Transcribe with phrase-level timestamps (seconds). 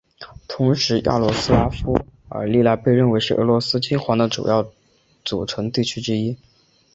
[0.47, 4.67] 同时雅罗斯拉夫尔历来被认为是俄罗斯金环的主要
[5.23, 6.35] 组成地区之一。